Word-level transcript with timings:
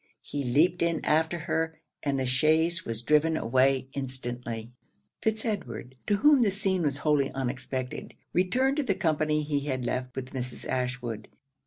He 0.23 0.43
leaped 0.43 0.81
in 0.81 1.05
after 1.05 1.37
her, 1.37 1.79
and 2.01 2.17
the 2.17 2.25
chaise 2.25 2.87
was 2.87 3.03
driven 3.03 3.37
away 3.37 3.87
instantly. 3.93 4.71
Fitz 5.21 5.45
Edward, 5.45 5.93
to 6.07 6.15
whom 6.15 6.41
this 6.41 6.59
scene 6.59 6.81
was 6.81 6.97
wholly 6.97 7.31
unexpected, 7.33 8.15
returned 8.33 8.77
to 8.77 8.83
the 8.83 8.95
company 8.95 9.43
he 9.43 9.67
had 9.67 9.85
left 9.85 10.15
with 10.15 10.33
Mrs. 10.33 10.67
Ashwood. 10.67 11.27